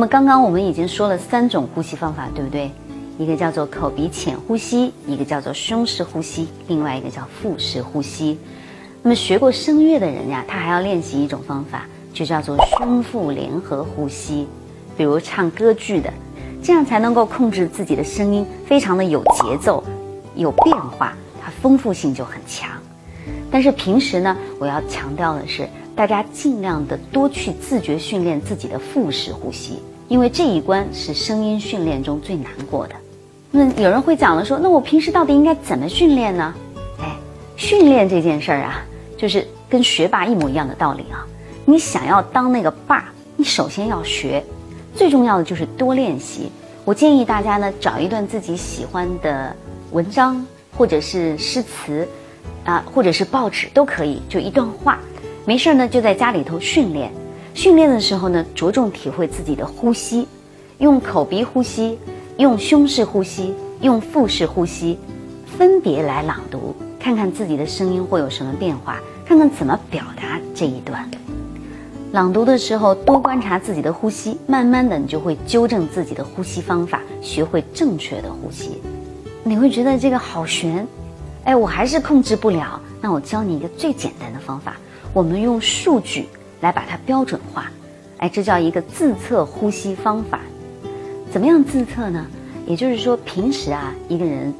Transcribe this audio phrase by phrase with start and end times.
[0.00, 2.70] 那么刚刚我们已经说了三种呼吸方法，对不对？
[3.18, 8.38] 一个叫做口鼻浅呼吸，一个叫做胸式呼吸，另外一个叫腹式呼吸。
[9.02, 14.48] 那么学过声乐的人呀，他还要练习一种方法，就叫做胸腹联合呼吸。
[14.96, 16.10] 比如唱歌剧的，
[16.62, 19.84] 这样才能够控制自己的声音，非常的有节奏、
[20.34, 21.14] 有变化，
[21.44, 22.70] 它丰富性就很强。
[23.50, 25.68] 但是平时呢，我要强调的是，
[26.00, 32.94] 大家尽量的多去自觉训练自己的腹式呼吸，因为这一关是声音训练中最难过的。
[33.50, 36.54] 那有人会讲了说，那我平时到底应该怎么训练呢？
[37.02, 37.14] 哎，
[37.54, 38.82] 训练这件事儿啊，
[39.14, 41.20] 就是跟学霸一模一样的道理啊。
[41.66, 44.42] 你想要当那个霸，你首先要学，
[44.94, 46.50] 最重要的就是多练习。
[46.86, 49.54] 我建议大家呢，找一段自己喜欢的
[49.92, 50.42] 文章，
[50.78, 52.08] 或者是诗词，
[52.64, 54.98] 啊，或者是报纸都可以，就一段话。
[55.44, 57.10] 没事儿呢，就在家里头训练。
[57.54, 60.26] 训练的时候呢，着重体会自己的呼吸，
[60.78, 61.98] 用口鼻呼吸。
[62.36, 64.98] 用胸式呼吸，用腹式呼吸，
[65.44, 71.06] 分别来朗读，看看自己的声音会有什么变化，看看怎么表达这一段。
[72.12, 78.80] 朗读的时候多观察自己的呼吸，慢慢的你就会纠正自己的呼吸方法，学会正确的呼吸。
[79.44, 80.86] 你会觉得这个好悬，
[81.44, 82.80] 哎，我还是控制不了。
[83.02, 84.76] 那我教你一个最简单的方法，
[85.12, 86.28] 我们用数据
[86.60, 87.70] 来把它标准化，
[88.18, 90.40] 哎，这叫一个自测呼吸方法。
[91.32, 92.26] 怎么样自测呢？
[92.66, 94.54] 也就是说，平时啊，一个人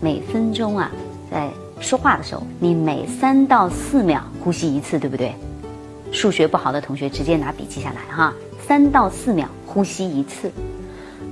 [0.00, 0.90] 每分钟啊，
[1.30, 5.34] 在说话的时候，你每三到四秒呼吸一次，对不对？
[6.12, 8.32] 数学不好的同学直接拿笔记下来哈，
[8.66, 10.50] 三到四秒呼吸一次。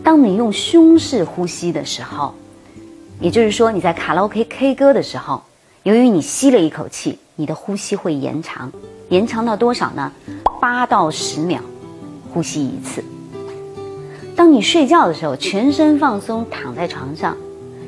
[0.03, 2.35] 当你用胸式呼吸的时候，
[3.21, 5.43] 也就是说你在卡拉 OK K 歌的时候，
[5.85, 8.71] 由于你吸了一口气，你的呼吸会延长，
[9.09, 10.13] 延长到多少呢？
[10.61, 11.61] 八到十秒，
[12.33, 13.03] 呼吸一次。
[14.37, 17.37] 当你睡觉的时候，全身放松，躺在床上，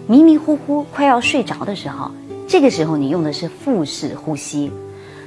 [0.08, 2.10] 迷迷糊糊快要睡着的时候，
[2.48, 4.72] 这个时候你用的是腹式呼吸，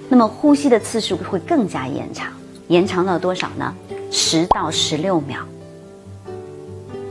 [0.09, 2.33] 那么呼吸的次数会更加延长，
[2.67, 3.73] 延长到多少呢？
[4.11, 5.39] 十到十六秒，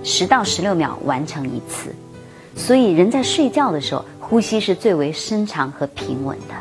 [0.02, 1.94] 十到十六秒完成一次。
[2.54, 6.54] 所以人在睡觉的时候，呼吸是最为深长和平稳的。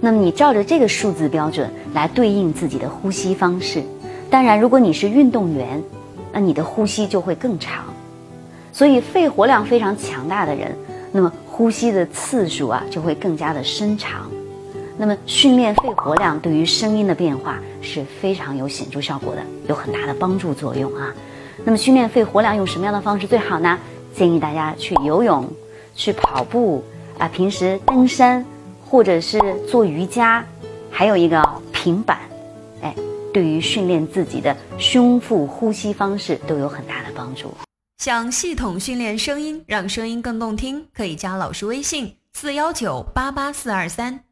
[0.00, 3.82] 那么你照着这个数字标准来对应自己的呼吸方式。
[4.28, 5.82] 当然，如果你是运动员。
[6.32, 7.86] 那你的呼吸就会更长，
[8.72, 10.72] 所以肺活量非常强大的人，
[11.10, 14.30] 那么呼吸的次数啊就会更加的深长。
[14.96, 21.12] 那么训练肺活量对于声音的变化是非常有显著效果的，有很大的帮助作用啊。
[21.64, 23.76] 那么训练肺活量用什么样的方式最好呢？
[24.14, 25.44] 建议大家去游泳、
[26.00, 26.82] 去跑步
[27.18, 28.42] 啊，平时登山
[28.88, 29.38] 或者是
[29.68, 30.42] 做瑜伽，
[30.90, 32.18] 还有一个平板，
[32.80, 32.94] 哎。
[33.32, 37.54] 对于训练自己的胸腹呼吸方式都有很大的帮助。
[37.98, 44.24] 想系统训练声音，让声音更动听，可以加老师微信：四幺九八八四二三。